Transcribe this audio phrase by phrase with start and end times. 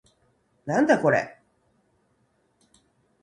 [0.65, 1.37] なんだこれ